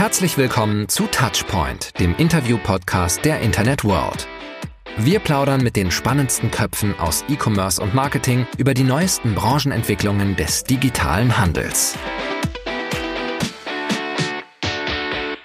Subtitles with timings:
[0.00, 4.26] Herzlich willkommen zu Touchpoint, dem Interview-Podcast der Internet World.
[4.96, 10.64] Wir plaudern mit den spannendsten Köpfen aus E-Commerce und Marketing über die neuesten Branchenentwicklungen des
[10.64, 11.98] digitalen Handels.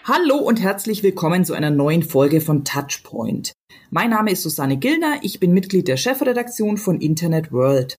[0.06, 3.52] Hallo und herzlich willkommen zu einer neuen Folge von Touchpoint.
[3.90, 7.98] Mein Name ist Susanne Gillner, ich bin Mitglied der Chefredaktion von Internet World.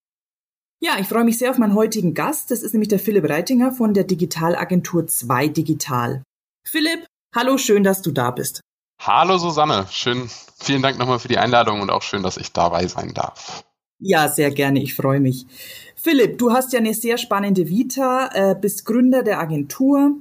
[0.81, 2.51] Ja, ich freue mich sehr auf meinen heutigen Gast.
[2.51, 6.23] Das ist nämlich der Philipp Reitinger von der Digitalagentur 2 Digital.
[6.69, 8.61] Philipp, hallo, schön, dass du da bist.
[9.01, 12.89] Hallo Susanne, schön, vielen Dank nochmal für die Einladung und auch schön, dass ich dabei
[12.89, 13.65] sein darf.
[14.01, 15.47] Ja, sehr gerne, ich freue mich.
[15.95, 20.17] Philipp, du hast ja eine sehr spannende Vita, äh, bist Gründer der Agentur.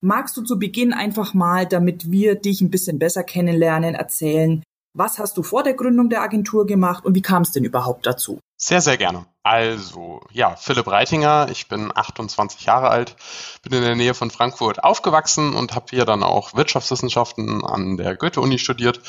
[0.00, 4.62] Magst du zu Beginn einfach mal, damit wir dich ein bisschen besser kennenlernen, erzählen,
[4.94, 8.06] was hast du vor der Gründung der Agentur gemacht und wie kam es denn überhaupt
[8.06, 8.40] dazu?
[8.56, 9.26] Sehr, sehr gerne.
[9.44, 13.14] Also, ja, Philipp Reitinger, ich bin 28 Jahre alt,
[13.62, 18.16] bin in der Nähe von Frankfurt aufgewachsen und habe hier dann auch Wirtschaftswissenschaften an der
[18.16, 19.00] Goethe-Uni studiert.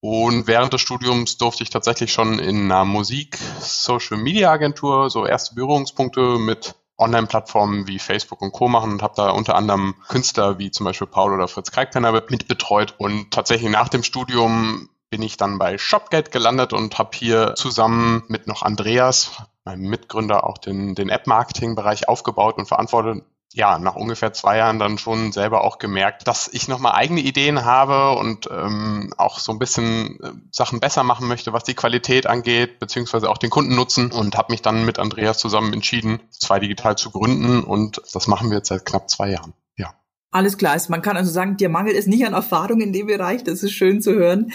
[0.00, 6.74] Und während des Studiums durfte ich tatsächlich schon in einer Musik-Social-Media-Agentur so erste Berührungspunkte mit
[6.98, 8.66] Online-Plattformen wie Facebook und Co.
[8.66, 12.48] machen und habe da unter anderem Künstler wie zum Beispiel Paul oder Fritz Kalkpenner mit
[12.48, 12.96] betreut.
[12.98, 18.22] Und tatsächlich nach dem Studium bin ich dann bei Shopgate gelandet und habe hier zusammen
[18.28, 19.32] mit noch Andreas,
[19.62, 23.22] meinem Mitgründer, auch den, den App-Marketing-Bereich aufgebaut und verantwortet.
[23.52, 27.66] Ja, nach ungefähr zwei Jahren dann schon selber auch gemerkt, dass ich nochmal eigene Ideen
[27.66, 32.26] habe und ähm, auch so ein bisschen äh, Sachen besser machen möchte, was die Qualität
[32.26, 36.96] angeht, beziehungsweise auch den Kundennutzen und habe mich dann mit Andreas zusammen entschieden, zwei digital
[36.96, 39.52] zu gründen und das machen wir jetzt seit knapp zwei Jahren.
[39.76, 39.92] Ja.
[40.30, 43.44] Alles klar, man kann also sagen, dir mangelt es nicht an Erfahrung in dem Bereich,
[43.44, 44.50] das ist schön zu hören.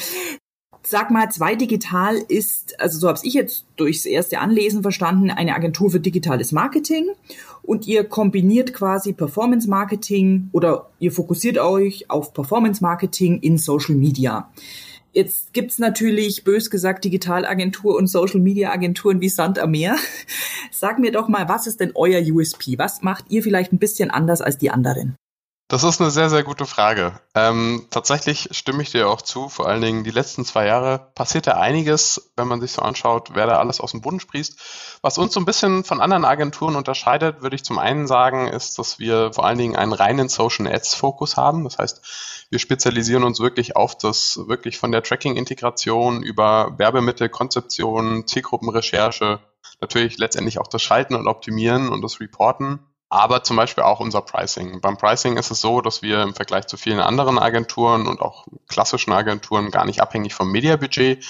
[0.89, 5.53] Sag mal, zwei Digital ist, also so habe ich jetzt durchs erste Anlesen verstanden, eine
[5.53, 7.09] Agentur für digitales Marketing.
[7.61, 13.95] Und ihr kombiniert quasi Performance Marketing oder ihr fokussiert euch auf Performance Marketing in Social
[13.95, 14.49] Media.
[15.11, 19.98] Jetzt gibt's natürlich, bös gesagt, Digitalagentur und Social Media Agenturen wie Sand am Meer.
[20.71, 22.77] Sag mir doch mal, was ist denn euer USP?
[22.77, 25.17] Was macht ihr vielleicht ein bisschen anders als die anderen?
[25.70, 27.20] Das ist eine sehr, sehr gute Frage.
[27.36, 29.50] Ähm, tatsächlich stimme ich dir auch zu.
[29.50, 33.48] Vor allen Dingen die letzten zwei Jahre passierte einiges, wenn man sich so anschaut, wer
[33.48, 34.58] da alles aus dem Boden sprießt.
[35.02, 38.80] Was uns so ein bisschen von anderen Agenturen unterscheidet, würde ich zum einen sagen, ist,
[38.80, 41.66] dass wir vor allen Dingen einen reinen Social Ads Fokus haben.
[41.66, 48.26] Das heißt, wir spezialisieren uns wirklich auf das, wirklich von der Tracking-Integration über Werbemittel, Konzeption,
[48.26, 49.39] Zielgruppenrecherche,
[49.82, 54.21] natürlich letztendlich auch das Schalten und Optimieren und das Reporten aber zum Beispiel auch unser
[54.21, 54.81] Pricing.
[54.81, 58.47] Beim Pricing ist es so, dass wir im Vergleich zu vielen anderen Agenturen und auch
[58.67, 61.23] klassischen Agenturen gar nicht abhängig vom Mediabudget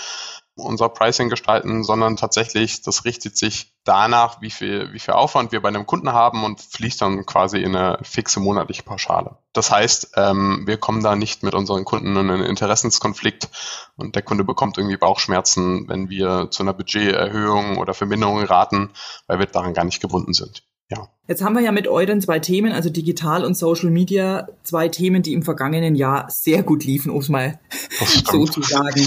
[0.57, 5.61] unser Pricing gestalten, sondern tatsächlich, das richtet sich danach, wie viel, wie viel Aufwand wir
[5.61, 9.37] bei einem Kunden haben und fließt dann quasi in eine fixe monatliche Pauschale.
[9.53, 13.49] Das heißt, ähm, wir kommen da nicht mit unseren Kunden in einen Interessenskonflikt
[13.95, 18.91] und der Kunde bekommt irgendwie Bauchschmerzen, wenn wir zu einer Budgeterhöhung oder Verminderung raten,
[19.27, 21.09] weil wir daran gar nicht gebunden sind ja.
[21.27, 25.23] Jetzt haben wir ja mit euren zwei Themen, also digital und Social Media, zwei Themen,
[25.23, 27.59] die im vergangenen Jahr sehr gut liefen, um es mal
[28.31, 29.05] so zu sagen.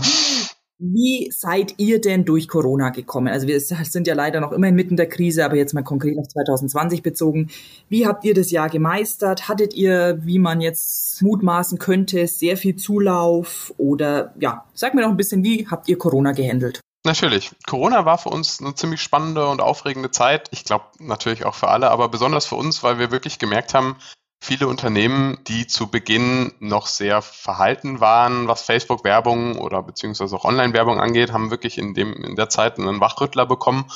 [0.83, 3.29] Wie seid ihr denn durch Corona gekommen?
[3.29, 6.27] Also wir sind ja leider noch immer inmitten der Krise, aber jetzt mal konkret auf
[6.29, 7.51] 2020 bezogen.
[7.91, 9.47] Wie habt ihr das Jahr gemeistert?
[9.47, 13.75] Hattet ihr, wie man jetzt mutmaßen könnte, sehr viel Zulauf?
[13.77, 16.81] Oder ja, sag mir doch ein bisschen, wie habt ihr Corona gehandelt?
[17.05, 17.53] Natürlich.
[17.66, 20.49] Corona war für uns eine ziemlich spannende und aufregende Zeit.
[20.53, 23.97] Ich glaube natürlich auch für alle, aber besonders für uns, weil wir wirklich gemerkt haben,
[24.43, 31.00] viele Unternehmen, die zu Beginn noch sehr verhalten waren, was Facebook-Werbung oder beziehungsweise auch Online-Werbung
[31.00, 33.91] angeht, haben wirklich in dem, in der Zeit einen Wachrüttler bekommen,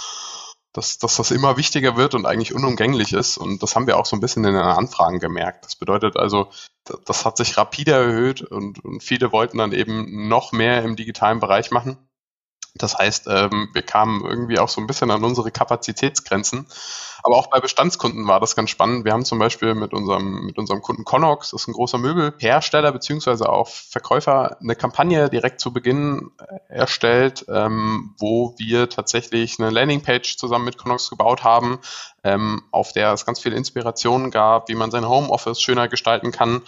[0.73, 3.37] dass, dass das immer wichtiger wird und eigentlich unumgänglich ist.
[3.37, 5.65] Und das haben wir auch so ein bisschen in den Anfragen gemerkt.
[5.65, 6.49] Das bedeutet also,
[7.05, 11.41] das hat sich rapide erhöht und, und viele wollten dann eben noch mehr im digitalen
[11.41, 11.99] Bereich machen.
[12.77, 16.67] Das heißt, ähm, wir kamen irgendwie auch so ein bisschen an unsere Kapazitätsgrenzen.
[17.23, 19.07] Aber auch bei Bestandskunden war das ganz spannend.
[19.07, 22.93] Wir haben zum Beispiel mit unserem, mit unserem Kunden Connox, das ist ein großer Möbelhersteller
[22.93, 29.71] beziehungsweise auch Verkäufer, eine Kampagne direkt zu Beginn äh, erstellt, ähm, wo wir tatsächlich eine
[29.71, 31.79] Landingpage zusammen mit Connox gebaut haben,
[32.25, 36.61] ähm, auf der es ganz viele Inspirationen gab, wie man sein Homeoffice schöner gestalten kann.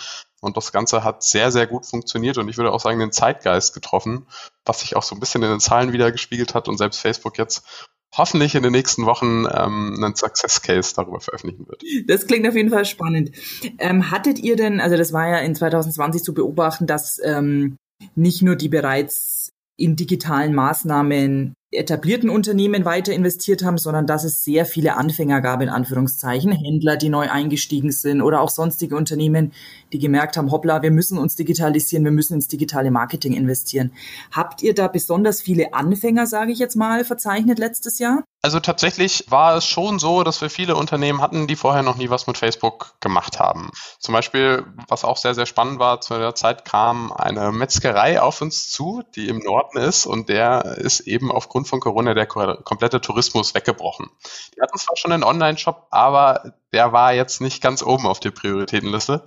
[0.47, 3.75] Und das Ganze hat sehr, sehr gut funktioniert und ich würde auch sagen, den Zeitgeist
[3.75, 4.27] getroffen,
[4.65, 7.37] was sich auch so ein bisschen in den Zahlen wieder gespiegelt hat und selbst Facebook
[7.37, 11.83] jetzt hoffentlich in den nächsten Wochen ähm, einen Success Case darüber veröffentlichen wird.
[12.07, 13.33] Das klingt auf jeden Fall spannend.
[13.79, 17.77] Ähm, hattet ihr denn, also das war ja in 2020 zu beobachten, dass ähm,
[18.15, 24.45] nicht nur die bereits in digitalen Maßnahmen etablierten Unternehmen weiter investiert haben, sondern dass es
[24.45, 29.53] sehr viele Anfänger gab, in Anführungszeichen, Händler, die neu eingestiegen sind oder auch sonstige Unternehmen,
[29.93, 33.93] die gemerkt haben, hoppla, wir müssen uns digitalisieren, wir müssen ins digitale Marketing investieren.
[34.31, 38.23] Habt ihr da besonders viele Anfänger, sage ich jetzt mal, verzeichnet letztes Jahr?
[38.43, 42.11] Also tatsächlich war es schon so, dass wir viele Unternehmen hatten, die vorher noch nie
[42.11, 43.71] was mit Facebook gemacht haben.
[43.99, 48.41] Zum Beispiel, was auch sehr, sehr spannend war, zu der Zeit kam eine Metzgerei auf
[48.41, 53.01] uns zu, die im Norden ist und der ist eben aufgrund von Corona der komplette
[53.01, 54.11] Tourismus weggebrochen.
[54.57, 58.31] Die hatten zwar schon einen Online-Shop, aber der war jetzt nicht ganz oben auf der
[58.31, 59.25] Prioritätenliste.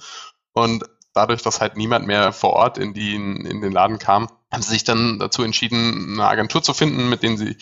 [0.53, 0.83] Und
[1.13, 4.71] dadurch, dass halt niemand mehr vor Ort in, die, in den Laden kam, haben sie
[4.71, 7.57] sich dann dazu entschieden, eine Agentur zu finden, mit denen sie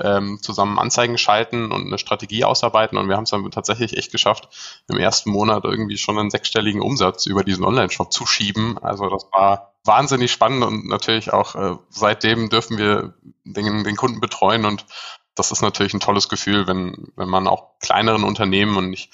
[0.00, 2.96] ähm, zusammen Anzeigen schalten und eine Strategie ausarbeiten.
[2.96, 4.48] Und wir haben es dann tatsächlich echt geschafft,
[4.88, 8.78] im ersten Monat irgendwie schon einen sechsstelligen Umsatz über diesen Online-Shop zu schieben.
[8.78, 14.20] Also das war wahnsinnig spannend und natürlich auch äh, seitdem dürfen wir den, den Kunden
[14.20, 14.86] betreuen und
[15.34, 19.12] das ist natürlich ein tolles Gefühl, wenn, wenn man auch kleineren Unternehmen und nicht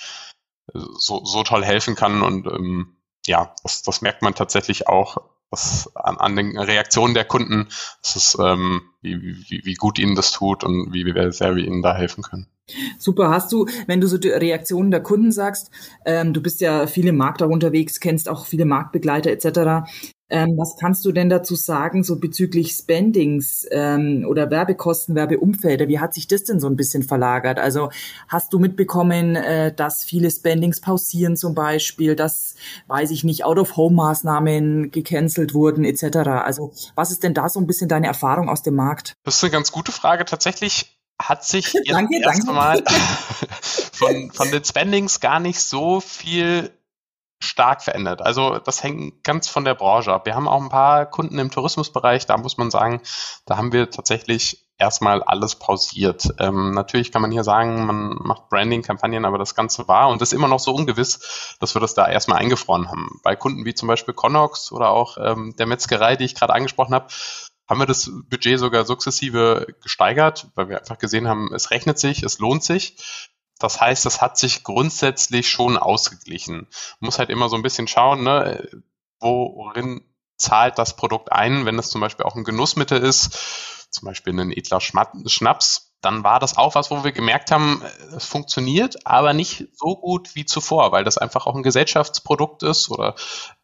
[0.72, 2.96] so, so toll helfen kann und ähm,
[3.26, 5.18] ja, das, das merkt man tatsächlich auch
[5.50, 7.69] was an, an den Reaktionen der Kunden,
[8.02, 11.64] das ist, ähm, wie, wie, wie gut ihnen das tut und wie, wie sehr wir
[11.64, 12.47] ihnen da helfen können.
[12.99, 15.70] Super, hast du, wenn du so die Reaktionen der Kunden sagst,
[16.05, 19.91] ähm, du bist ja viele Markt auch unterwegs, kennst auch viele Marktbegleiter etc.
[20.31, 25.88] Ähm, was kannst du denn dazu sagen, so bezüglich Spendings ähm, oder Werbekosten, Werbeumfelder?
[25.88, 27.59] Wie hat sich das denn so ein bisschen verlagert?
[27.59, 27.91] Also
[28.29, 32.55] hast du mitbekommen, äh, dass viele Spendings pausieren zum Beispiel, dass,
[32.87, 36.17] weiß ich nicht, Out-of-Home-Maßnahmen gecancelt wurden etc.?
[36.29, 39.15] Also was ist denn da so ein bisschen deine Erfahrung aus dem Markt?
[39.25, 40.25] Das ist eine ganz gute Frage.
[40.25, 42.53] Tatsächlich hat sich jetzt danke, erst danke.
[42.53, 42.85] mal
[43.93, 46.71] von, von den Spendings gar nicht so viel
[47.40, 48.22] stark verändert.
[48.22, 50.26] Also das hängt ganz von der Branche ab.
[50.26, 53.00] Wir haben auch ein paar Kunden im Tourismusbereich, da muss man sagen,
[53.46, 56.34] da haben wir tatsächlich erstmal alles pausiert.
[56.38, 60.32] Ähm, natürlich kann man hier sagen, man macht Branding-Kampagnen, aber das Ganze war und ist
[60.32, 63.20] immer noch so ungewiss, dass wir das da erstmal eingefroren haben.
[63.22, 66.94] Bei Kunden wie zum Beispiel Connox oder auch ähm, der Metzgerei, die ich gerade angesprochen
[66.94, 67.08] habe,
[67.69, 72.22] haben wir das Budget sogar sukzessive gesteigert, weil wir einfach gesehen haben, es rechnet sich,
[72.22, 72.96] es lohnt sich.
[73.60, 76.66] Das heißt, das hat sich grundsätzlich schon ausgeglichen.
[76.98, 78.68] Man muss halt immer so ein bisschen schauen, ne,
[79.20, 80.00] worin
[80.36, 83.38] zahlt das Produkt ein, wenn es zum Beispiel auch ein Genussmittel ist,
[83.90, 87.82] zum Beispiel ein edler Schnaps, dann war das auch was, wo wir gemerkt haben,
[88.16, 92.88] es funktioniert, aber nicht so gut wie zuvor, weil das einfach auch ein Gesellschaftsprodukt ist
[92.88, 93.14] oder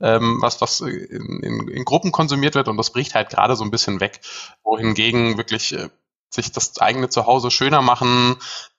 [0.01, 3.65] ähm, was, was in, in, in Gruppen konsumiert wird und das bricht halt gerade so
[3.65, 4.21] ein bisschen weg.
[4.63, 5.89] Wohingegen wirklich äh,
[6.29, 8.37] sich das eigene Zuhause schöner machen,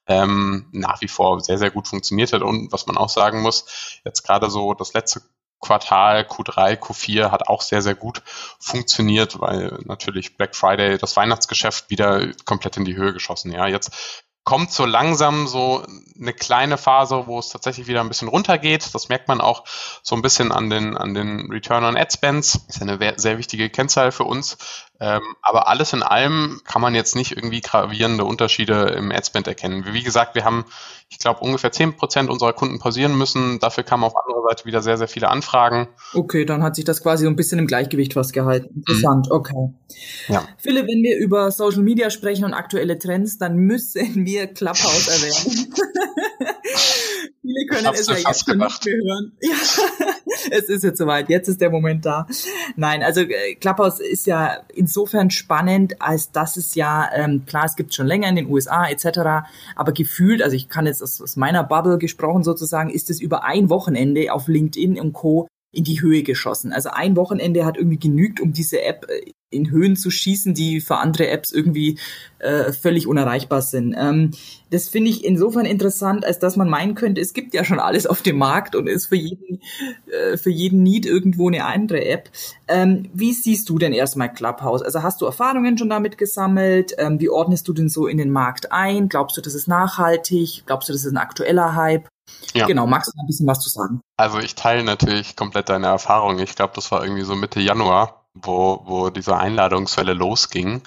[0.07, 2.41] ähm, nach wie vor sehr, sehr gut funktioniert hat.
[2.41, 5.21] Und was man auch sagen muss, jetzt gerade so das letzte
[5.59, 8.21] Quartal, Q3, Q4 hat auch sehr, sehr gut
[8.59, 13.51] funktioniert, weil natürlich Black Friday, das Weihnachtsgeschäft wieder komplett in die Höhe geschossen.
[13.51, 15.85] Ja, jetzt kommt so langsam so
[16.17, 18.95] eine kleine Phase, wo es tatsächlich wieder ein bisschen runtergeht.
[18.95, 19.65] Das merkt man auch
[20.03, 22.55] so ein bisschen an den, an den Return on Ad Spends.
[22.69, 24.57] Ist eine sehr wichtige Kennzahl für uns.
[24.99, 29.47] Ähm, aber alles in allem kann man jetzt nicht irgendwie gravierende Unterschiede im Ad Spend
[29.47, 29.85] erkennen.
[29.91, 30.65] Wie gesagt, wir haben,
[31.09, 33.59] ich glaube, ungefähr zehn Prozent unserer Kunden pausieren müssen.
[33.59, 35.87] Dafür kamen auf anderer Seite wieder sehr, sehr viele Anfragen.
[36.13, 38.69] Okay, dann hat sich das quasi so ein bisschen im Gleichgewicht fast gehalten.
[38.75, 39.35] Interessant, mhm.
[39.35, 39.73] okay.
[40.29, 40.47] Ja.
[40.57, 45.73] Philipp, wenn wir über Social Media sprechen und aktuelle Trends, dann müssen wir Clubhouse erwähnen.
[47.41, 49.31] Viele können es ja jetzt schon nicht mehr hören.
[49.41, 49.55] Ja,
[50.51, 51.29] es ist jetzt soweit.
[51.29, 52.27] Jetzt ist der Moment da.
[52.75, 57.75] Nein, also äh, Clubhouse ist ja insofern spannend, als dass es ja, ähm, klar, es
[57.75, 61.35] gibt schon länger in den USA etc., aber gefühlt, also ich kann jetzt aus, aus
[61.35, 66.01] meiner Bubble gesprochen sozusagen, ist es über ein Wochenende auf LinkedIn und Co in die
[66.01, 66.73] Höhe geschossen.
[66.73, 70.81] Also ein Wochenende hat irgendwie genügt, um diese App äh, in Höhen zu schießen, die
[70.81, 71.99] für andere Apps irgendwie
[72.39, 73.95] äh, völlig unerreichbar sind.
[73.95, 74.31] Ähm,
[74.71, 78.07] das finde ich insofern interessant, als dass man meinen könnte, es gibt ja schon alles
[78.07, 79.61] auf dem Markt und ist für jeden,
[80.11, 82.31] äh, für jeden Need irgendwo eine andere App.
[82.67, 84.81] Ähm, wie siehst du denn erstmal Clubhouse?
[84.81, 86.95] Also hast du Erfahrungen schon damit gesammelt?
[86.97, 89.09] Ähm, wie ordnest du denn so in den Markt ein?
[89.09, 90.63] Glaubst du, das ist nachhaltig?
[90.65, 92.09] Glaubst du, das ist ein aktueller Hype?
[92.53, 92.65] Ja.
[92.65, 94.01] Genau, magst du ein bisschen was zu sagen?
[94.17, 96.39] Also ich teile natürlich komplett deine Erfahrung.
[96.39, 100.81] Ich glaube, das war irgendwie so Mitte Januar wo, wo diese Einladungswelle losging,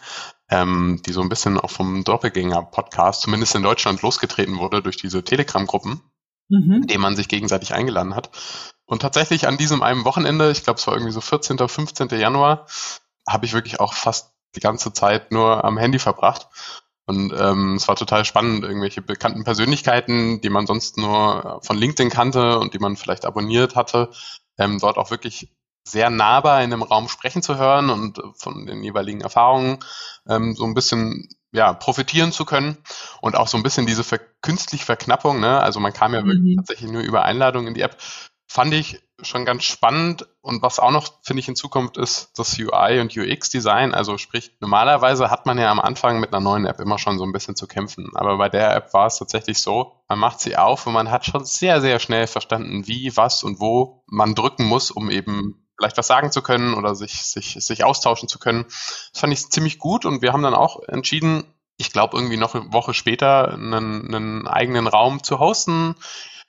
[0.49, 5.23] ähm, die so ein bisschen auch vom Doppelgänger-Podcast, zumindest in Deutschland, losgetreten wurde durch diese
[5.23, 6.01] Telegram-Gruppen,
[6.49, 6.73] mhm.
[6.83, 8.31] in denen man sich gegenseitig eingeladen hat.
[8.87, 12.09] Und tatsächlich an diesem einen Wochenende, ich glaube, es war irgendwie so 14., 15.
[12.09, 12.67] Januar,
[13.29, 16.49] habe ich wirklich auch fast die ganze Zeit nur am Handy verbracht.
[17.11, 22.09] Und ähm, es war total spannend, irgendwelche bekannten Persönlichkeiten, die man sonst nur von LinkedIn
[22.09, 24.11] kannte und die man vielleicht abonniert hatte,
[24.59, 25.51] ähm, dort auch wirklich
[25.85, 29.79] sehr nahbar in einem Raum sprechen zu hören und von den jeweiligen Erfahrungen
[30.29, 32.77] ähm, so ein bisschen ja, profitieren zu können
[33.21, 35.61] und auch so ein bisschen diese ver künstliche Verknappung, ne?
[35.61, 36.27] Also man kam ja mhm.
[36.29, 37.97] wirklich tatsächlich nur über Einladung in die App,
[38.47, 40.27] fand ich schon ganz spannend.
[40.41, 43.95] Und was auch noch, finde ich, hinzukommt, ist das UI und UX-Design.
[43.95, 47.25] Also sprich, normalerweise hat man ja am Anfang mit einer neuen App immer schon so
[47.25, 48.11] ein bisschen zu kämpfen.
[48.15, 51.27] Aber bei der App war es tatsächlich so, man macht sie auf und man hat
[51.27, 55.97] schon sehr, sehr schnell verstanden, wie, was und wo man drücken muss, um eben vielleicht
[55.97, 58.65] was sagen zu können oder sich, sich, sich austauschen zu können.
[58.69, 61.45] Das fand ich ziemlich gut und wir haben dann auch entschieden,
[61.79, 65.95] ich glaube irgendwie noch eine Woche später einen, einen eigenen Raum zu hosten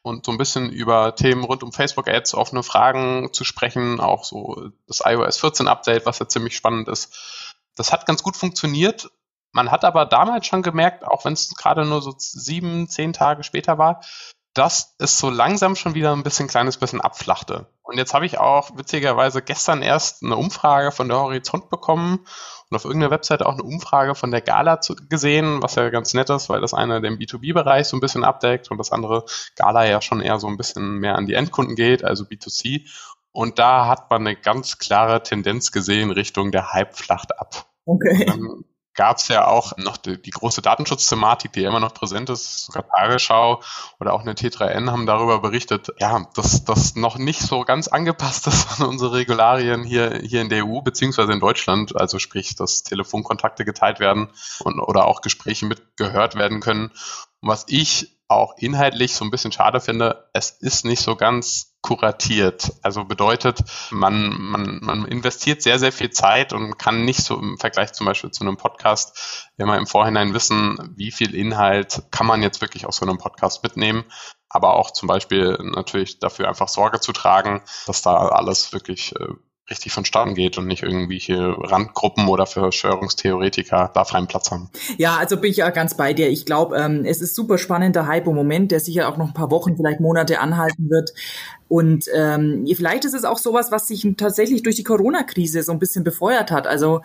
[0.03, 4.23] und so ein bisschen über Themen rund um Facebook Ads, offene Fragen zu sprechen, auch
[4.23, 7.65] so das iOS 14 Update, was ja ziemlich spannend ist.
[7.75, 9.11] Das hat ganz gut funktioniert.
[9.51, 13.43] Man hat aber damals schon gemerkt, auch wenn es gerade nur so sieben, zehn Tage
[13.43, 14.01] später war,
[14.53, 17.67] dass es so langsam schon wieder ein bisschen kleines bisschen abflachte.
[17.83, 22.25] Und jetzt habe ich auch witzigerweise gestern erst eine Umfrage von der Horizont bekommen
[22.69, 26.13] und auf irgendeiner Webseite auch eine Umfrage von der Gala zu, gesehen, was ja ganz
[26.13, 29.85] nett ist, weil das eine den B2B-Bereich so ein bisschen abdeckt und das andere Gala
[29.85, 32.89] ja schon eher so ein bisschen mehr an die Endkunden geht, also B2C.
[33.33, 37.65] Und da hat man eine ganz klare Tendenz gesehen Richtung der Hype flacht ab.
[37.85, 38.25] Okay.
[38.25, 38.65] Dann
[39.01, 42.67] gab es ja auch noch die, die große Datenschutzthematik, die ja immer noch präsent ist.
[42.67, 43.59] Sogar Tagesschau
[43.99, 48.45] oder auch eine T3N haben darüber berichtet, ja, dass das noch nicht so ganz angepasst
[48.45, 51.99] ist an unsere Regularien hier, hier in der EU beziehungsweise in Deutschland.
[51.99, 54.29] Also sprich, dass Telefonkontakte geteilt werden
[54.59, 56.91] und, oder auch Gespräche mitgehört werden können.
[57.39, 61.70] Und was ich auch inhaltlich so ein bisschen schade finde, es ist nicht so ganz
[61.81, 62.73] kuratiert.
[62.81, 67.57] Also bedeutet, man, man, man investiert sehr, sehr viel Zeit und kann nicht so im
[67.57, 72.43] Vergleich zum Beispiel zu einem Podcast immer im Vorhinein wissen, wie viel Inhalt kann man
[72.43, 74.05] jetzt wirklich aus so einem Podcast mitnehmen.
[74.49, 79.27] Aber auch zum Beispiel natürlich dafür einfach Sorge zu tragen, dass da alles wirklich äh,
[79.71, 84.69] richtig vonstatten geht und nicht irgendwelche Randgruppen oder Verschwörungstheoretiker da freien Platz haben.
[84.97, 86.29] Ja, also bin ich ja ganz bei dir.
[86.29, 89.33] Ich glaube, ähm, es ist super spannender Hype im Moment, der sicher auch noch ein
[89.33, 91.13] paar Wochen, vielleicht Monate anhalten wird.
[91.67, 95.79] Und ähm, vielleicht ist es auch sowas, was sich tatsächlich durch die Corona-Krise so ein
[95.79, 96.67] bisschen befeuert hat.
[96.67, 97.01] Also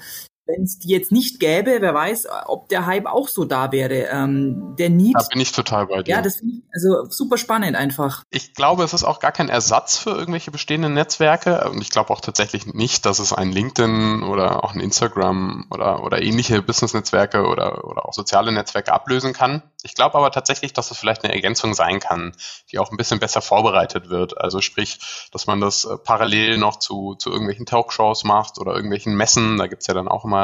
[0.46, 4.08] wenn es die jetzt nicht gäbe, wer weiß, ob der Hype auch so da wäre.
[4.10, 5.14] Ähm, der Need.
[5.14, 6.12] Da bin ich total bei dir.
[6.12, 8.22] Ja, das finde ich also super spannend einfach.
[8.30, 11.68] Ich glaube, es ist auch gar kein Ersatz für irgendwelche bestehenden Netzwerke.
[11.68, 16.04] Und ich glaube auch tatsächlich nicht, dass es ein LinkedIn oder auch ein Instagram oder,
[16.04, 19.62] oder ähnliche Business-Netzwerke oder, oder auch soziale Netzwerke ablösen kann.
[19.82, 22.32] Ich glaube aber tatsächlich, dass es vielleicht eine Ergänzung sein kann,
[22.70, 24.38] die auch ein bisschen besser vorbereitet wird.
[24.38, 29.16] Also sprich, dass man das äh, parallel noch zu, zu irgendwelchen Talkshows macht oder irgendwelchen
[29.16, 29.58] Messen.
[29.58, 30.35] Da gibt's ja dann auch immer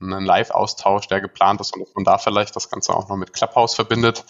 [0.00, 3.32] einen Live-Austausch, der geplant ist und dass man da vielleicht das Ganze auch noch mit
[3.32, 4.24] Clubhouse verbindet.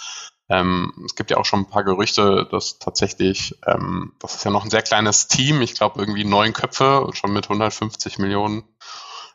[0.48, 4.50] Ähm, es gibt ja auch schon ein paar Gerüchte, dass tatsächlich, ähm, das ist ja
[4.50, 8.64] noch ein sehr kleines Team, ich glaube irgendwie neun Köpfe schon mit 150 Millionen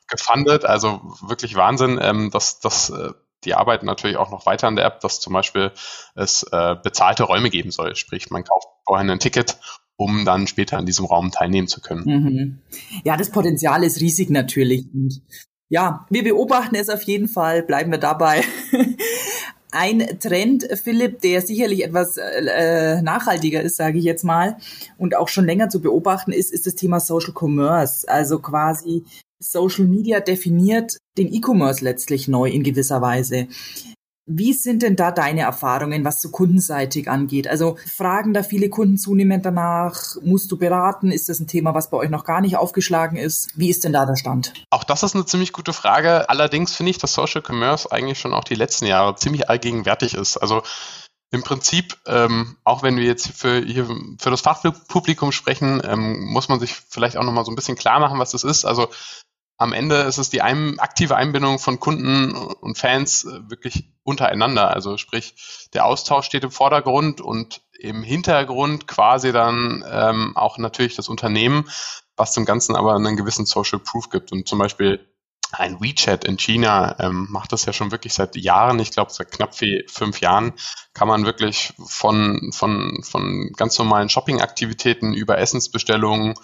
[0.07, 3.11] gefundet, also wirklich Wahnsinn, ähm, dass, dass äh,
[3.43, 5.71] die arbeiten natürlich auch noch weiter an der App, dass zum Beispiel
[6.15, 7.95] es äh, bezahlte Räume geben soll.
[7.95, 9.57] Sprich, man kauft vorher ein Ticket,
[9.95, 12.03] um dann später an diesem Raum teilnehmen zu können.
[12.05, 12.61] Mhm.
[13.03, 14.85] Ja, das Potenzial ist riesig natürlich.
[14.93, 15.21] Und
[15.69, 18.43] ja, wir beobachten es auf jeden Fall, bleiben wir dabei.
[19.71, 24.57] Ein Trend, Philipp, der sicherlich etwas äh, nachhaltiger ist, sage ich jetzt mal,
[24.97, 28.09] und auch schon länger zu beobachten ist, ist das Thema Social Commerce.
[28.09, 29.03] Also quasi
[29.39, 33.47] Social Media definiert den E-Commerce letztlich neu in gewisser Weise.
[34.31, 37.48] Wie sind denn da deine Erfahrungen, was so kundenseitig angeht?
[37.48, 40.17] Also fragen da viele Kunden zunehmend danach?
[40.21, 41.12] Musst du beraten?
[41.12, 43.50] Ist das ein Thema, was bei euch noch gar nicht aufgeschlagen ist?
[43.55, 44.53] Wie ist denn da der Stand?
[44.69, 46.29] Auch das ist eine ziemlich gute Frage.
[46.29, 50.38] Allerdings finde ich, dass Social Commerce eigentlich schon auch die letzten Jahre ziemlich allgegenwärtig ist.
[50.38, 50.62] Also
[51.31, 53.88] im Prinzip, ähm, auch wenn wir jetzt für, hier
[54.19, 58.00] für das Fachpublikum sprechen, ähm, muss man sich vielleicht auch nochmal so ein bisschen klar
[58.00, 58.65] machen, was das ist.
[58.65, 58.89] Also
[59.59, 64.71] am Ende ist es die ein, aktive Einbindung von Kunden und Fans äh, wirklich untereinander.
[64.71, 70.95] Also sprich, der Austausch steht im Vordergrund und im Hintergrund quasi dann ähm, auch natürlich
[70.95, 71.69] das Unternehmen,
[72.15, 74.31] was dem Ganzen aber einen gewissen Social Proof gibt.
[74.31, 75.05] Und zum Beispiel
[75.51, 79.31] ein WeChat in China ähm, macht das ja schon wirklich seit Jahren, ich glaube seit
[79.31, 80.53] knapp fünf Jahren,
[80.93, 86.35] kann man wirklich von, von, von ganz normalen Shopping-Aktivitäten über Essensbestellungen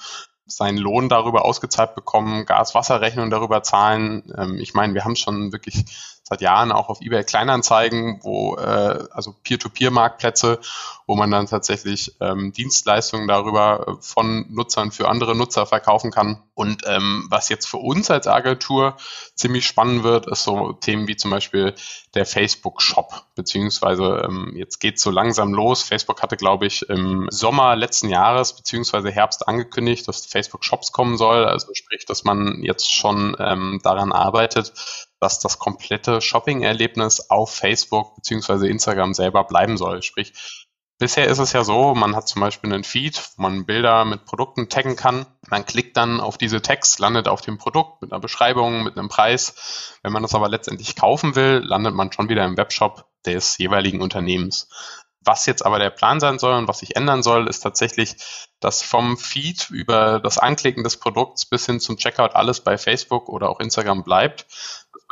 [0.46, 4.24] seinen Lohn darüber ausgezahlt bekommen, Gas-Wasser-Rechnung darüber zahlen.
[4.38, 5.86] Ähm, ich meine, wir haben schon wirklich
[6.27, 10.60] seit Jahren auch auf eBay Kleinanzeigen, wo äh, also Peer-to-Peer-Marktplätze
[11.08, 16.41] wo man dann tatsächlich ähm, Dienstleistungen darüber äh, von Nutzern für andere Nutzer verkaufen kann.
[16.55, 18.98] Und ähm, was jetzt für uns als Agentur
[19.36, 21.75] ziemlich spannend wird, ist so Themen wie zum Beispiel
[22.15, 25.84] der Facebook Shop, beziehungsweise ähm, jetzt geht so langsam los.
[25.84, 31.17] Facebook hatte, glaube ich, im Sommer letzten Jahres beziehungsweise Herbst angekündigt, dass Facebook Shops kommen
[31.17, 31.46] soll.
[31.46, 34.74] Also sprich, dass man jetzt schon ähm, daran arbeitet,
[35.19, 40.01] dass das komplette Shopping-Erlebnis auf Facebook beziehungsweise Instagram selber bleiben soll.
[40.01, 40.34] Sprich,
[40.98, 44.24] Bisher ist es ja so, man hat zum Beispiel einen Feed, wo man Bilder mit
[44.24, 45.25] Produkten taggen kann.
[45.50, 49.10] Man klickt dann auf diese Tags, landet auf dem Produkt mit einer Beschreibung, mit einem
[49.10, 49.98] Preis.
[50.03, 54.01] Wenn man das aber letztendlich kaufen will, landet man schon wieder im Webshop des jeweiligen
[54.01, 54.69] Unternehmens.
[55.19, 58.15] Was jetzt aber der Plan sein soll und was sich ändern soll, ist tatsächlich,
[58.62, 63.27] dass vom Feed über das Anklicken des Produkts bis hin zum Checkout alles bei Facebook
[63.27, 64.45] oder auch Instagram bleibt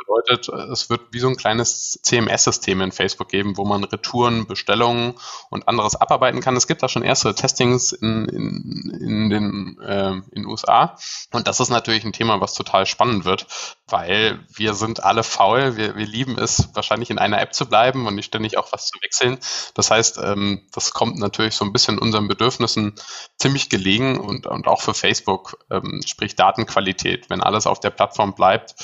[0.06, 5.14] bedeutet, es wird wie so ein kleines CMS-System in Facebook geben, wo man Retouren, Bestellungen
[5.50, 6.56] und anderes abarbeiten kann.
[6.56, 10.96] Es gibt da schon erste Testings in, in, in den äh, in USA.
[11.32, 13.46] Und das ist natürlich ein Thema, was total spannend wird,
[13.88, 15.76] weil wir sind alle faul.
[15.76, 18.86] Wir, wir lieben es, wahrscheinlich in einer App zu bleiben und nicht ständig auch was
[18.86, 19.38] zu wechseln.
[19.74, 22.94] Das heißt, ähm, das kommt natürlich so ein bisschen unseren Bedürfnissen
[23.38, 27.30] ziemlich gelegen und, und auch für Facebook, ähm, sprich Datenqualität.
[27.30, 28.74] Wenn alles auf der Plattform bleibt,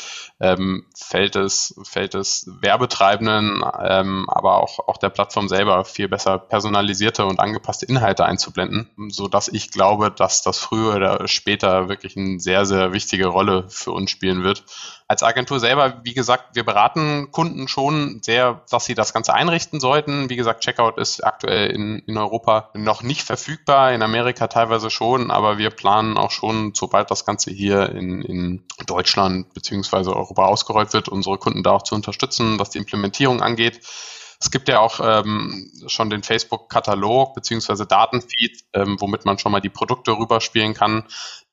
[0.41, 6.39] ähm, fällt es, fällt es Werbetreibenden, ähm, aber auch, auch der Plattform selber viel besser
[6.39, 12.17] personalisierte und angepasste Inhalte einzublenden, so dass ich glaube, dass das früher oder später wirklich
[12.17, 14.63] eine sehr, sehr wichtige Rolle für uns spielen wird
[15.11, 19.81] als Agentur selber, wie gesagt, wir beraten Kunden schon sehr, dass sie das Ganze einrichten
[19.81, 20.31] sollten.
[20.31, 25.33] Wie gesagt, Checkout ist aktuell in, in Europa noch nicht verfügbar, in Amerika teilweise schon,
[25.33, 30.93] aber wir planen auch schon, sobald das Ganze hier in, in Deutschland beziehungsweise Europa ausgerollt
[30.93, 33.81] wird, unsere Kunden da auch zu unterstützen, was die Implementierung angeht.
[34.41, 39.61] Es gibt ja auch ähm, schon den Facebook-Katalog beziehungsweise Datenfeed, ähm, womit man schon mal
[39.61, 41.05] die Produkte rüberspielen kann.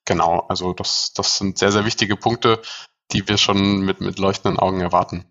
[0.05, 2.61] Genau, also das, das sind sehr, sehr wichtige Punkte,
[3.11, 5.25] die wir schon mit, mit leuchtenden Augen erwarten.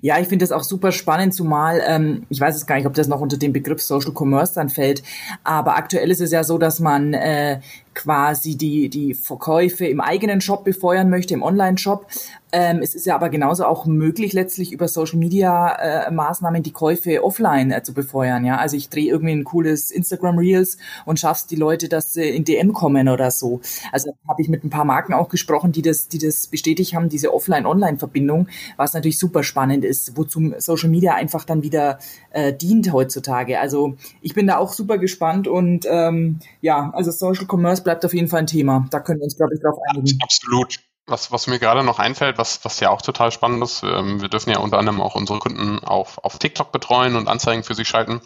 [0.00, 2.94] Ja, ich finde das auch super spannend, zumal ähm, ich weiß es gar nicht, ob
[2.94, 5.02] das noch unter den Begriff Social Commerce dann fällt,
[5.42, 7.60] aber aktuell ist es ja so, dass man äh,
[7.96, 12.06] quasi die, die Verkäufe im eigenen Shop befeuern möchte, im Online-Shop.
[12.52, 17.24] Ähm, es ist ja aber genauso auch möglich, letztlich über Social Media äh, die Käufe
[17.24, 18.44] offline äh, zu befeuern.
[18.44, 22.28] Ja, also ich drehe irgendwie ein cooles Instagram Reels und schaff's die Leute, dass sie
[22.28, 23.60] in DM kommen oder so.
[23.90, 27.08] Also habe ich mit ein paar Marken auch gesprochen, die das, die das bestätigt haben,
[27.08, 31.98] diese Offline-Online-Verbindung, was natürlich super spannend ist, wozu Social Media einfach dann wieder
[32.30, 33.58] äh, dient heutzutage.
[33.58, 38.12] Also ich bin da auch super gespannt und ähm, ja, also Social Commerce bleibt auf
[38.12, 38.84] jeden Fall ein Thema.
[38.90, 40.18] Da können wir uns, glaube ich, drauf einigen.
[40.20, 40.80] Absolut.
[41.06, 44.28] Was, was mir gerade noch einfällt, was, was ja auch total spannend ist, ähm, wir
[44.28, 47.84] dürfen ja unter anderem auch unsere Kunden auf, auf TikTok betreuen und Anzeigen für sie
[47.84, 48.20] schalten.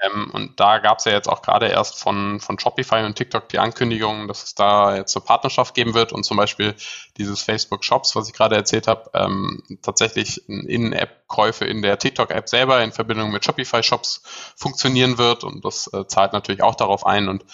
[0.00, 3.48] Ähm, und da gab es ja jetzt auch gerade erst von, von Shopify und TikTok
[3.48, 6.76] die Ankündigung, dass es da jetzt eine Partnerschaft geben wird und zum Beispiel
[7.16, 12.84] dieses Facebook Shops, was ich gerade erzählt habe, ähm, tatsächlich In-App-Käufe in der TikTok-App selber
[12.84, 14.22] in Verbindung mit Shopify Shops
[14.56, 17.44] funktionieren wird und das äh, zahlt natürlich auch darauf ein und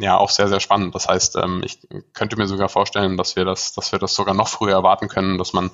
[0.00, 0.94] ja auch sehr, sehr spannend.
[0.94, 1.80] Das heißt, ähm, ich
[2.12, 5.38] könnte mir sogar vorstellen, dass wir das, dass wir das sogar noch früher erwarten können,
[5.38, 5.70] dass man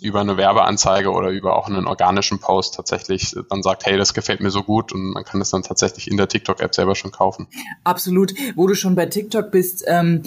[0.00, 4.40] über eine Werbeanzeige oder über auch einen organischen Post tatsächlich dann sagt, hey, das gefällt
[4.40, 7.48] mir so gut und man kann es dann tatsächlich in der TikTok-App selber schon kaufen.
[7.84, 8.32] Absolut.
[8.56, 10.22] Wo du schon bei TikTok bist, ähm,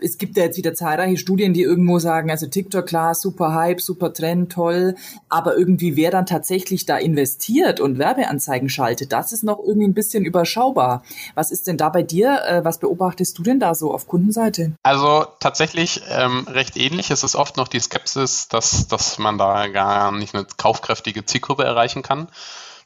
[0.00, 3.80] es gibt ja jetzt wieder zahlreiche Studien, die irgendwo sagen, also TikTok, klar, super Hype,
[3.80, 4.94] super Trend, toll,
[5.28, 9.94] aber irgendwie wer dann tatsächlich da investiert und Werbeanzeigen schaltet, das ist noch irgendwie ein
[9.94, 11.02] bisschen überschaubar.
[11.34, 12.42] Was ist denn da bei dir?
[12.46, 14.72] Äh, was beobachtest du denn da so auf Kundenseite?
[14.82, 17.10] Also tatsächlich ähm, recht ähnlich.
[17.10, 21.64] Es ist oft noch die Skepsis, dass, dass man da gar nicht eine kaufkräftige Zielgruppe
[21.64, 22.28] erreichen kann.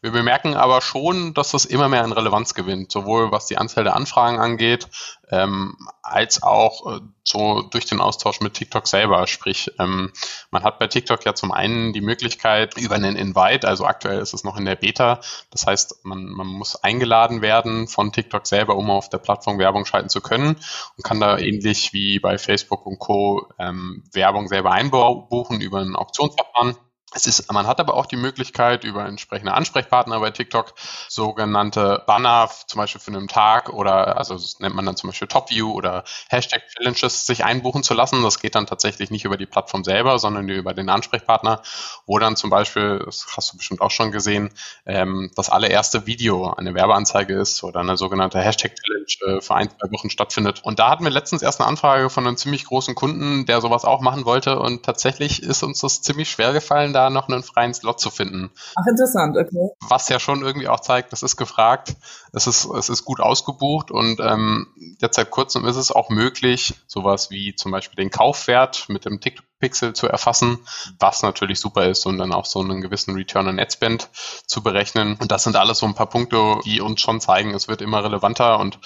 [0.03, 3.85] Wir bemerken aber schon, dass das immer mehr an Relevanz gewinnt, sowohl was die Anzahl
[3.85, 4.89] der Anfragen angeht,
[5.31, 9.27] ähm, als auch äh, so durch den Austausch mit TikTok selber.
[9.27, 10.11] Sprich, ähm,
[10.51, 14.33] man hat bei TikTok ja zum einen die Möglichkeit über einen Invite, also aktuell ist
[14.33, 18.77] es noch in der Beta, das heißt, man, man muss eingeladen werden von TikTok selber,
[18.77, 20.57] um auf der Plattform Werbung schalten zu können
[20.97, 23.49] und kann da ähnlich wie bei Facebook und Co.
[23.59, 26.77] Ähm, Werbung selber einbuchen über ein Auktionsverfahren.
[27.13, 30.75] Es ist, man hat aber auch die Möglichkeit, über entsprechende Ansprechpartner bei TikTok
[31.09, 35.27] sogenannte Banner, zum Beispiel für einen Tag oder, also das nennt man dann zum Beispiel
[35.27, 38.23] Top-View oder Hashtag Challenges, sich einbuchen zu lassen.
[38.23, 41.63] Das geht dann tatsächlich nicht über die Plattform selber, sondern über den Ansprechpartner,
[42.07, 44.51] wo dann zum Beispiel, das hast du bestimmt auch schon gesehen,
[44.87, 49.69] ähm, das allererste Video eine Werbeanzeige ist oder eine sogenannte Hashtag Challenge äh, für ein,
[49.69, 50.61] zwei Wochen stattfindet.
[50.63, 53.85] Und da hatten wir letztens erst eine Anfrage von einem ziemlich großen Kunden, der sowas
[53.85, 54.61] auch machen wollte.
[54.61, 58.51] Und tatsächlich ist uns das ziemlich schwer gefallen, da noch einen freien Slot zu finden.
[58.77, 59.71] Ach, interessant, okay.
[59.89, 61.97] Was ja schon irgendwie auch zeigt, das ist gefragt,
[62.33, 64.67] es ist, es ist gut ausgebucht und ähm,
[65.01, 69.21] jetzt seit kurzem ist es auch möglich, sowas wie zum Beispiel den Kaufwert mit dem
[69.21, 70.59] TikTok-Pixel zu erfassen,
[70.99, 74.11] was natürlich super ist und dann auch so einen gewissen Return on Ad Spend
[74.47, 75.17] zu berechnen.
[75.21, 78.05] Und das sind alles so ein paar Punkte, die uns schon zeigen, es wird immer
[78.05, 78.79] relevanter und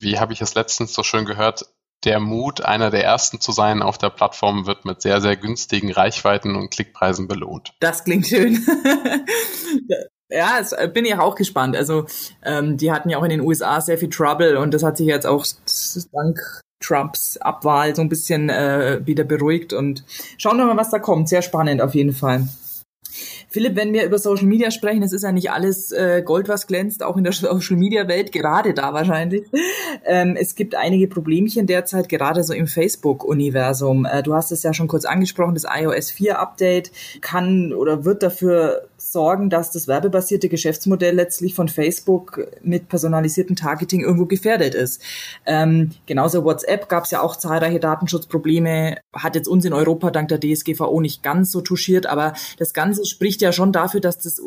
[0.00, 1.66] wie habe ich es letztens so schön gehört,
[2.04, 5.92] der Mut, einer der ersten zu sein auf der Plattform, wird mit sehr, sehr günstigen
[5.92, 7.72] Reichweiten und Klickpreisen belohnt.
[7.80, 8.64] Das klingt schön.
[10.28, 11.76] ja, es, äh, bin ich auch gespannt.
[11.76, 12.06] Also
[12.44, 15.06] ähm, die hatten ja auch in den USA sehr viel Trouble und das hat sich
[15.06, 15.46] jetzt auch
[16.12, 20.04] dank Trumps Abwahl so ein bisschen äh, wieder beruhigt und
[20.36, 21.28] schauen wir mal, was da kommt.
[21.28, 22.46] Sehr spannend auf jeden Fall.
[23.54, 26.66] Philipp, wenn wir über Social Media sprechen, es ist ja nicht alles äh, Gold, was
[26.66, 29.44] glänzt, auch in der Social Media Welt, gerade da wahrscheinlich.
[30.04, 34.06] Ähm, es gibt einige Problemchen derzeit, gerade so im Facebook-Universum.
[34.06, 36.90] Äh, du hast es ja schon kurz angesprochen, das iOS 4 Update
[37.20, 44.02] kann oder wird dafür sorgen, dass das werbebasierte Geschäftsmodell letztlich von Facebook mit personalisiertem Targeting
[44.02, 45.00] irgendwo gefährdet ist.
[45.46, 50.28] Ähm, genauso WhatsApp gab es ja auch zahlreiche Datenschutzprobleme, hat jetzt uns in Europa dank
[50.28, 54.42] der DSGVO nicht ganz so touchiert, aber das Ganze spricht ja schon dafür, dass das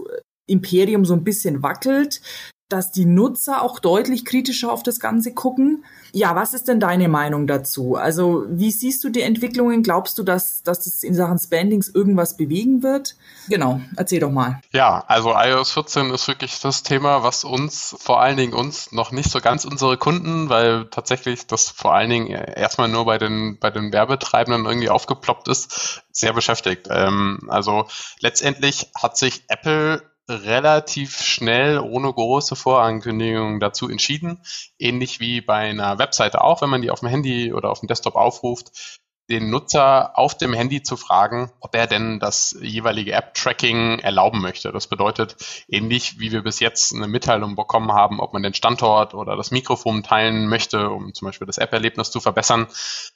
[0.45, 2.21] Imperium so ein bisschen wackelt
[2.69, 5.85] dass die Nutzer auch deutlich kritischer auf das Ganze gucken.
[6.11, 7.95] Ja, was ist denn deine Meinung dazu?
[7.95, 9.83] Also, wie siehst du die Entwicklungen?
[9.83, 13.15] Glaubst du, dass, dass das in Sachen Spendings irgendwas bewegen wird?
[13.49, 14.61] Genau, erzähl doch mal.
[14.71, 19.11] Ja, also iOS 14 ist wirklich das Thema, was uns, vor allen Dingen uns, noch
[19.11, 23.57] nicht so ganz unsere Kunden, weil tatsächlich das vor allen Dingen erstmal nur bei den,
[23.59, 26.87] bei den Werbetreibenden irgendwie aufgeploppt ist, sehr beschäftigt.
[26.89, 27.87] Ähm, also
[28.19, 34.41] letztendlich hat sich Apple relativ schnell ohne große Vorankündigung dazu entschieden,
[34.77, 37.87] ähnlich wie bei einer Webseite auch, wenn man die auf dem Handy oder auf dem
[37.87, 43.99] Desktop aufruft, den Nutzer auf dem Handy zu fragen, ob er denn das jeweilige App-Tracking
[43.99, 44.71] erlauben möchte.
[44.71, 45.35] Das bedeutet,
[45.67, 49.51] ähnlich wie wir bis jetzt eine Mitteilung bekommen haben, ob man den Standort oder das
[49.51, 52.67] Mikrofon teilen möchte, um zum Beispiel das App-Erlebnis zu verbessern,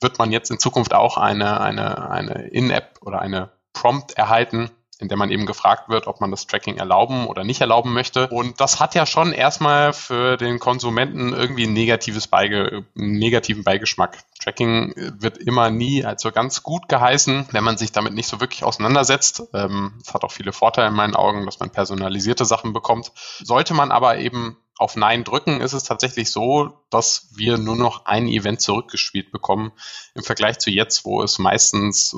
[0.01, 4.69] wird man jetzt in Zukunft auch eine, eine, eine In-App oder eine Prompt erhalten,
[5.01, 8.27] in der man eben gefragt wird, ob man das Tracking erlauben oder nicht erlauben möchte.
[8.27, 13.63] Und das hat ja schon erstmal für den Konsumenten irgendwie ein negatives Beige, einen negativen
[13.63, 14.19] Beigeschmack.
[14.39, 18.39] Tracking wird immer nie als so ganz gut geheißen, wenn man sich damit nicht so
[18.39, 19.43] wirklich auseinandersetzt.
[19.53, 23.11] Ähm, es hat auch viele Vorteile in meinen Augen, dass man personalisierte Sachen bekommt.
[23.43, 28.05] Sollte man aber eben auf Nein drücken, ist es tatsächlich so, dass wir nur noch
[28.05, 29.71] ein Event zurückgespielt bekommen
[30.15, 32.15] im Vergleich zu jetzt, wo es meistens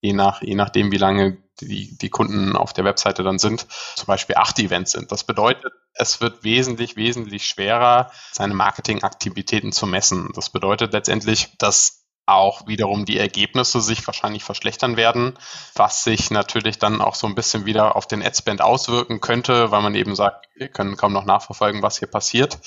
[0.00, 3.66] je nach, je nachdem, wie lange die, die Kunden auf der Webseite dann sind,
[3.96, 5.12] zum Beispiel acht Events sind.
[5.12, 10.30] Das bedeutet, es wird wesentlich, wesentlich schwerer, seine Marketingaktivitäten zu messen.
[10.34, 15.38] Das bedeutet letztendlich, dass auch wiederum die Ergebnisse sich wahrscheinlich verschlechtern werden,
[15.76, 19.82] was sich natürlich dann auch so ein bisschen wieder auf den Adspend auswirken könnte, weil
[19.82, 22.58] man eben sagt, wir können kaum noch nachverfolgen, was hier passiert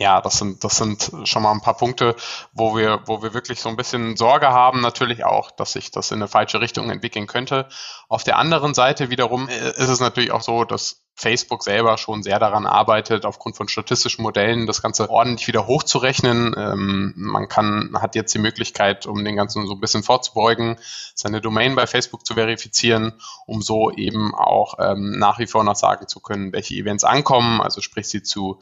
[0.00, 2.14] ja, das sind, das sind schon mal ein paar Punkte,
[2.52, 6.12] wo wir, wo wir wirklich so ein bisschen Sorge haben, natürlich auch, dass sich das
[6.12, 7.68] in eine falsche Richtung entwickeln könnte.
[8.08, 12.22] Auf der anderen Seite wiederum äh, ist es natürlich auch so, dass Facebook selber schon
[12.22, 16.54] sehr daran arbeitet, aufgrund von statistischen Modellen das Ganze ordentlich wieder hochzurechnen.
[16.56, 20.76] Ähm, man kann, hat jetzt die Möglichkeit, um den Ganzen so ein bisschen vorzubeugen,
[21.16, 23.14] seine Domain bei Facebook zu verifizieren,
[23.46, 27.60] um so eben auch ähm, nach wie vor noch sagen zu können, welche Events ankommen,
[27.60, 28.60] also sprich sie zu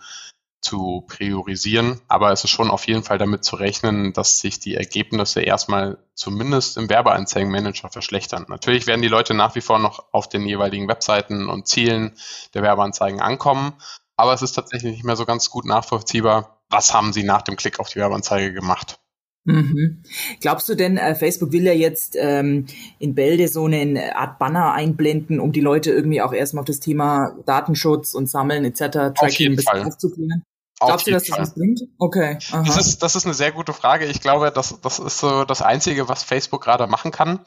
[0.67, 2.01] zu priorisieren.
[2.09, 5.99] Aber es ist schon auf jeden Fall damit zu rechnen, dass sich die Ergebnisse erstmal
[6.15, 8.47] zumindest im Werbeanzeigenmanager verschlechtern.
[8.49, 12.17] Natürlich werden die Leute nach wie vor noch auf den jeweiligen Webseiten und Zielen
[12.55, 13.75] der Werbeanzeigen ankommen.
[14.17, 17.57] Aber es ist tatsächlich nicht mehr so ganz gut nachvollziehbar, was haben sie nach dem
[17.57, 18.99] Klick auf die Werbeanzeige gemacht.
[19.47, 20.03] Mhm.
[20.41, 22.67] Glaubst du denn, äh, Facebook will ja jetzt ähm,
[22.99, 26.81] in Bälde so eine Art Banner einblenden, um die Leute irgendwie auch erstmal auf das
[26.81, 29.15] Thema Datenschutz und Sammeln etc.
[29.15, 30.43] Tracking aufzuklären?
[30.81, 31.81] Glaubst du, dass das was bringt?
[31.99, 32.39] Okay.
[32.53, 32.63] Aha.
[32.65, 34.07] Das ist, das ist eine sehr gute Frage.
[34.07, 37.41] Ich glaube, das, das ist so das Einzige, was Facebook gerade machen kann.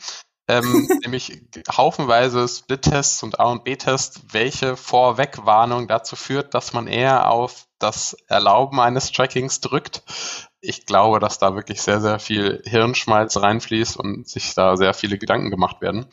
[0.47, 7.29] ähm, nämlich haufenweise Split-Tests und A- und B-Tests, welche Vorwegwarnung dazu führt, dass man eher
[7.29, 10.01] auf das Erlauben eines Trackings drückt.
[10.59, 15.17] Ich glaube, dass da wirklich sehr, sehr viel Hirnschmalz reinfließt und sich da sehr viele
[15.19, 16.07] Gedanken gemacht werden.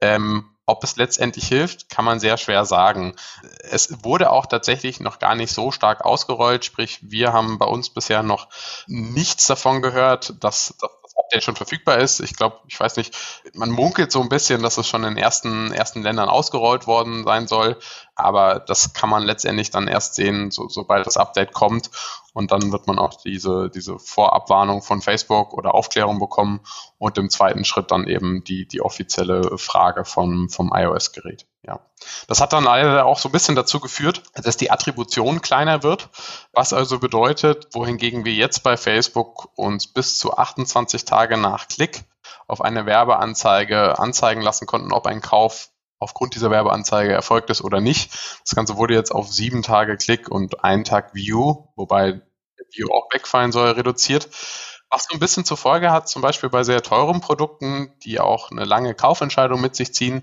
[0.00, 3.14] Ähm, ob es letztendlich hilft, kann man sehr schwer sagen.
[3.62, 7.88] Es wurde auch tatsächlich noch gar nicht so stark ausgerollt, sprich, wir haben bei uns
[7.88, 8.48] bisher noch
[8.86, 12.20] nichts davon gehört, dass, das Update schon verfügbar ist.
[12.20, 13.16] Ich glaube, ich weiß nicht,
[13.54, 17.48] man munkelt so ein bisschen, dass es schon in ersten, ersten Ländern ausgerollt worden sein
[17.48, 17.78] soll,
[18.18, 21.90] aber das kann man letztendlich dann erst sehen, so, sobald das Update kommt.
[22.34, 26.60] und dann wird man auch diese, diese Vorabwarnung von Facebook oder Aufklärung bekommen
[26.98, 31.46] und im zweiten Schritt dann eben die, die offizielle Frage vom, vom iOS-Gerät.
[31.66, 31.80] Ja.
[32.28, 36.08] Das hat dann leider auch so ein bisschen dazu geführt, dass die Attribution kleiner wird,
[36.52, 42.04] was also bedeutet, wohingegen wir jetzt bei Facebook uns bis zu 28 Tage nach Klick
[42.46, 47.80] auf eine Werbeanzeige anzeigen lassen konnten, ob ein Kauf aufgrund dieser Werbeanzeige erfolgt ist oder
[47.80, 48.12] nicht.
[48.44, 52.20] Das Ganze wurde jetzt auf sieben Tage Klick und einen Tag View, wobei
[52.72, 54.28] View auch wegfallen soll, reduziert.
[54.90, 58.50] Was so ein bisschen zur Folge hat, zum Beispiel bei sehr teuren Produkten, die auch
[58.50, 60.22] eine lange Kaufentscheidung mit sich ziehen,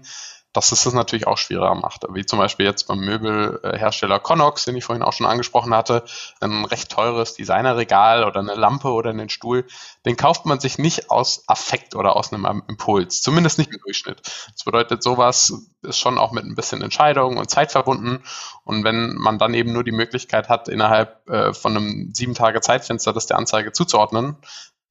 [0.56, 2.06] dass es das natürlich auch schwerer macht.
[2.10, 6.04] Wie zum Beispiel jetzt beim Möbelhersteller Connox, den ich vorhin auch schon angesprochen hatte,
[6.40, 9.66] ein recht teures Designerregal oder eine Lampe oder einen Stuhl,
[10.06, 14.22] den kauft man sich nicht aus Affekt oder aus einem Impuls, zumindest nicht im Durchschnitt.
[14.54, 18.24] Das bedeutet, sowas ist schon auch mit ein bisschen Entscheidung und Zeit verbunden.
[18.64, 22.62] Und wenn man dann eben nur die Möglichkeit hat, innerhalb äh, von einem sieben Tage
[22.62, 24.38] Zeitfenster das der Anzeige zuzuordnen,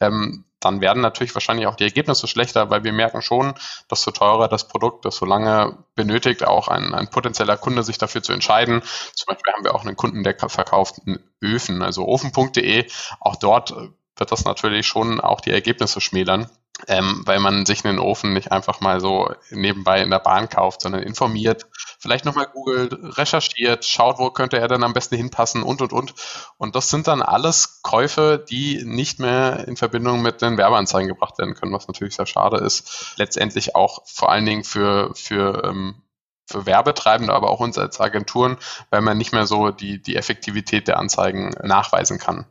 [0.00, 3.54] ähm, dann werden natürlich wahrscheinlich auch die Ergebnisse schlechter, weil wir merken schon,
[3.90, 8.33] desto teurer das Produkt, desto lange benötigt auch ein, ein potenzieller Kunde sich dafür zu
[8.33, 8.83] entscheiden.
[9.14, 11.02] Zum Beispiel haben wir auch einen Kunden, der verkauft
[11.42, 12.87] Öfen, also ofen.de.
[13.20, 13.74] Auch dort
[14.16, 16.48] wird das natürlich schon auch die Ergebnisse schmälern
[16.88, 20.80] ähm, weil man sich einen Ofen nicht einfach mal so nebenbei in der Bahn kauft,
[20.82, 21.66] sondern informiert,
[21.98, 26.14] vielleicht nochmal googelt, recherchiert, schaut, wo könnte er dann am besten hinpassen und, und, und.
[26.58, 31.38] Und das sind dann alles Käufe, die nicht mehr in Verbindung mit den Werbeanzeigen gebracht
[31.38, 33.14] werden können, was natürlich sehr schade ist.
[33.16, 36.00] Letztendlich auch vor allen Dingen für, für ähm,
[36.46, 38.58] für Werbetreibende, aber auch uns als Agenturen,
[38.90, 42.44] weil man nicht mehr so die, die Effektivität der Anzeigen nachweisen kann.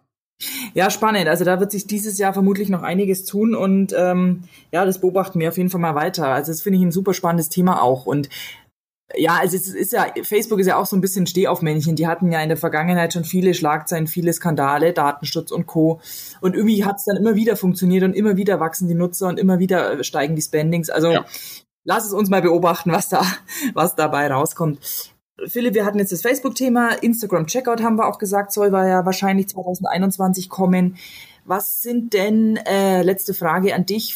[0.73, 1.27] Ja, spannend.
[1.27, 5.39] Also da wird sich dieses Jahr vermutlich noch einiges tun und ähm, ja, das beobachten
[5.39, 6.27] wir auf jeden Fall mal weiter.
[6.27, 8.05] Also das finde ich ein super spannendes Thema auch.
[8.05, 8.29] Und
[9.15, 11.95] ja, also es ist ja, Facebook ist ja auch so ein bisschen Stehaufmännchen.
[11.95, 16.01] Die hatten ja in der Vergangenheit schon viele Schlagzeilen, viele Skandale, Datenschutz und Co.
[16.41, 19.39] Und irgendwie hat es dann immer wieder funktioniert und immer wieder wachsen die Nutzer und
[19.39, 20.89] immer wieder steigen die Spendings.
[20.89, 21.25] Also ja.
[21.83, 23.23] lass es uns mal beobachten, was da,
[23.73, 24.79] was dabei rauskommt.
[25.47, 29.05] Philipp, wir hatten jetzt das Facebook-Thema, Instagram Checkout haben wir auch gesagt, soll wir ja
[29.05, 30.97] wahrscheinlich 2021 kommen.
[31.45, 34.15] Was sind denn, äh, letzte Frage an dich,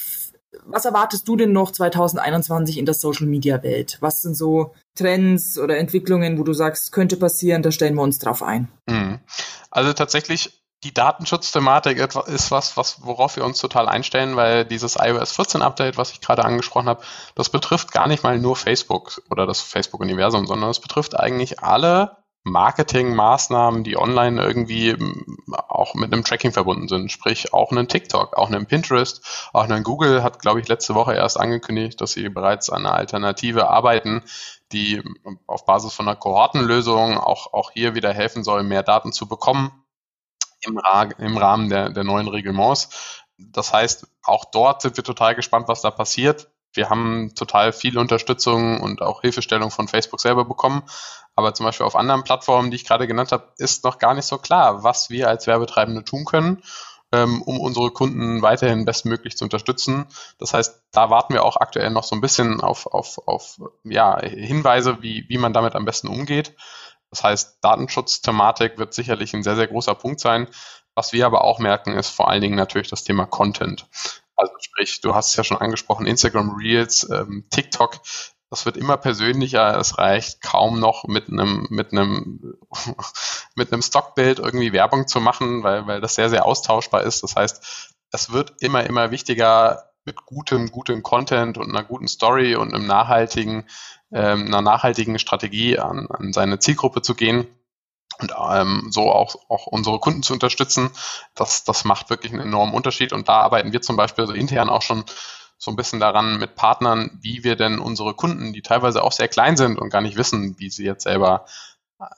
[0.65, 3.97] was erwartest du denn noch 2021 in der Social-Media-Welt?
[3.99, 8.19] Was sind so Trends oder Entwicklungen, wo du sagst, könnte passieren, da stellen wir uns
[8.19, 8.69] drauf ein?
[8.87, 9.19] Mhm.
[9.71, 15.31] Also tatsächlich die Datenschutzthematik ist was, was, worauf wir uns total einstellen, weil dieses iOS
[15.31, 19.47] 14 Update, was ich gerade angesprochen habe, das betrifft gar nicht mal nur Facebook oder
[19.47, 25.37] das Facebook-Universum, sondern es betrifft eigentlich alle Marketingmaßnahmen, die online irgendwie ähm,
[25.67, 29.83] auch mit einem Tracking verbunden sind, sprich auch einen TikTok, auch einen Pinterest, auch einen
[29.83, 34.23] Google hat, glaube ich, letzte Woche erst angekündigt, dass sie bereits an einer Alternative arbeiten,
[34.71, 35.01] die
[35.47, 39.71] auf Basis von einer Kohortenlösung auch, auch hier wieder helfen soll, mehr Daten zu bekommen
[40.61, 40.79] im,
[41.17, 43.23] im Rahmen der, der neuen Reglements.
[43.37, 46.49] Das heißt, auch dort sind wir total gespannt, was da passiert.
[46.73, 50.83] Wir haben total viel Unterstützung und auch Hilfestellung von Facebook selber bekommen.
[51.35, 54.25] Aber zum Beispiel auf anderen Plattformen, die ich gerade genannt habe, ist noch gar nicht
[54.25, 56.63] so klar, was wir als Werbetreibende tun können,
[57.11, 60.07] ähm, um unsere Kunden weiterhin bestmöglich zu unterstützen.
[60.39, 64.19] Das heißt, da warten wir auch aktuell noch so ein bisschen auf, auf, auf ja,
[64.19, 66.55] Hinweise, wie, wie man damit am besten umgeht.
[67.09, 70.47] Das heißt, Datenschutzthematik wird sicherlich ein sehr, sehr großer Punkt sein.
[70.95, 73.87] Was wir aber auch merken, ist vor allen Dingen natürlich das Thema Content.
[74.35, 77.99] Also sprich, du hast es ja schon angesprochen, Instagram Reels, ähm, TikTok,
[78.49, 79.77] das wird immer persönlicher.
[79.77, 82.57] Es reicht kaum noch mit einem, mit einem,
[83.55, 87.23] mit einem Stockbild irgendwie Werbung zu machen, weil, weil das sehr, sehr austauschbar ist.
[87.23, 92.55] Das heißt, es wird immer, immer wichtiger, mit gutem, gutem Content und einer guten Story
[92.55, 93.65] und einem nachhaltigen
[94.11, 97.47] ähm, einer nachhaltigen Strategie an, an seine Zielgruppe zu gehen
[98.19, 100.89] und ähm, so auch, auch unsere Kunden zu unterstützen.
[101.35, 103.13] Das, das macht wirklich einen enormen Unterschied.
[103.13, 105.03] Und da arbeiten wir zum Beispiel so intern auch schon
[105.59, 109.27] so ein bisschen daran mit Partnern, wie wir denn unsere Kunden, die teilweise auch sehr
[109.27, 111.45] klein sind und gar nicht wissen, wie sie jetzt selber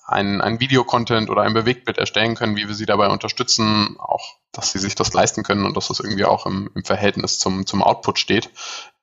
[0.06, 4.74] ein, ein Videocontent oder ein Bewegtbild erstellen können, wie wir sie dabei unterstützen, auch, dass
[4.74, 7.82] sie sich das leisten können und dass das irgendwie auch im, im Verhältnis zum, zum
[7.82, 8.50] Output steht.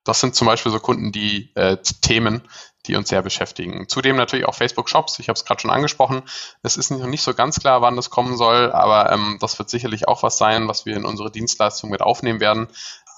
[0.05, 2.43] Das sind zum Beispiel so Kunden, die äh, Themen,
[2.87, 3.89] die uns sehr beschäftigen.
[3.89, 5.19] Zudem natürlich auch Facebook Shops.
[5.19, 6.23] Ich habe es gerade schon angesprochen.
[6.63, 9.71] Es ist noch nicht so ganz klar, wann das kommen soll, aber ähm, das wird
[9.71, 12.69] sicherlich auch was sein, was wir in unsere Dienstleistung mit aufnehmen werden.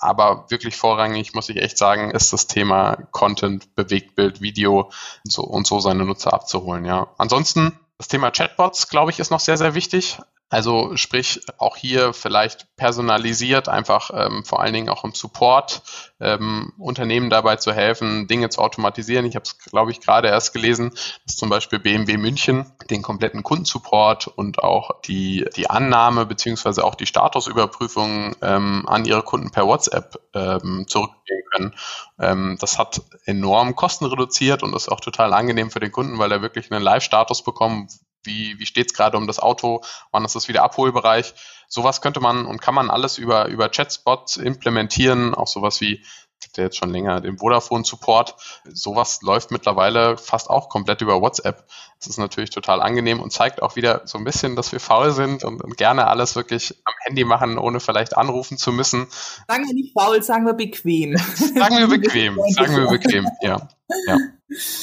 [0.01, 4.91] Aber wirklich vorrangig, muss ich echt sagen, ist das Thema Content, Bewegtbild, Video
[5.25, 6.85] und so, und so seine Nutzer abzuholen.
[6.85, 7.09] Ja.
[7.19, 10.19] Ansonsten das Thema Chatbots, glaube ich, ist noch sehr, sehr wichtig.
[10.51, 15.83] Also sprich auch hier vielleicht personalisiert, einfach ähm, vor allen Dingen auch im Support
[16.21, 19.27] ähm, Unternehmen dabei zu helfen, Dinge zu automatisieren.
[19.27, 20.93] Ich habe es, glaube ich, gerade erst gelesen,
[21.27, 26.95] dass zum Beispiel BMW München den kompletten Kundensupport und auch die, die Annahme beziehungsweise auch
[26.95, 31.75] die Statusüberprüfung ähm, an ihre Kunden per WhatsApp ähm, zurückgehen können.
[32.19, 36.33] Ähm, das hat enorm Kosten reduziert und ist auch total angenehm für den Kunden, weil
[36.33, 37.93] er wirklich einen Live-Status bekommt,
[38.29, 41.35] wie, wie steht es gerade um das Auto, wann ist das wieder Abholbereich.
[41.67, 46.03] Sowas könnte man und kann man alles über, über Chatspots implementieren, auch sowas wie
[46.41, 48.37] gibt ja jetzt schon länger den Vodafone-Support.
[48.73, 51.67] Sowas läuft mittlerweile fast auch komplett über WhatsApp.
[51.99, 55.11] Das ist natürlich total angenehm und zeigt auch wieder so ein bisschen, dass wir faul
[55.11, 59.09] sind und, und gerne alles wirklich am Handy machen, ohne vielleicht anrufen zu müssen.
[59.49, 61.17] Sagen wir nicht faul, sagen wir bequem.
[61.17, 63.69] sagen wir bequem, sagen wir bequem, ja.
[64.07, 64.19] Ja,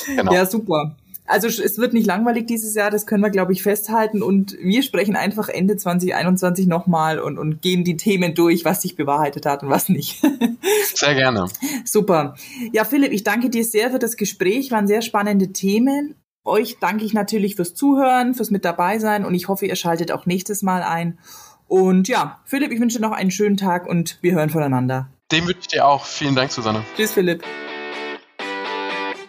[0.08, 0.34] genau.
[0.34, 0.98] ja super.
[1.28, 4.22] Also es wird nicht langweilig dieses Jahr, das können wir, glaube ich, festhalten.
[4.22, 8.96] Und wir sprechen einfach Ende 2021 nochmal und, und gehen die Themen durch, was sich
[8.96, 10.22] bewahrheitet hat und was nicht.
[10.94, 11.48] Sehr gerne.
[11.84, 12.36] Super.
[12.74, 14.72] Ja, Philipp, ich danke dir sehr für das Gespräch.
[14.72, 16.16] Waren sehr spannende Themen.
[16.44, 20.12] Euch danke ich natürlich fürs Zuhören, fürs mit dabei sein und ich hoffe, ihr schaltet
[20.12, 21.18] auch nächstes Mal ein.
[21.68, 25.10] Und ja, Philipp, ich wünsche noch einen schönen Tag und wir hören voneinander.
[25.32, 26.06] Dem wünsche ich dir auch.
[26.06, 26.86] Vielen Dank, Susanne.
[26.96, 27.44] Tschüss, Philipp.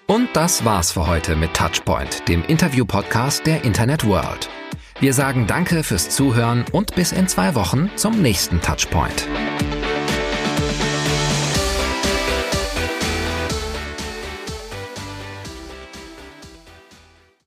[0.06, 4.48] Und das war's für heute mit Touchpoint, dem Interview-Podcast der Internet World.
[5.00, 9.26] Wir sagen Danke fürs Zuhören und bis in zwei Wochen zum nächsten Touchpoint.